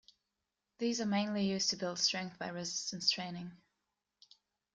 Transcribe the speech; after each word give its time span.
These 0.79 0.99
are 0.99 1.05
mainly 1.05 1.45
used 1.45 1.69
to 1.69 1.75
build 1.75 1.99
strength 1.99 2.39
by 2.39 2.47
resistance 2.47 3.11
training. 3.11 3.51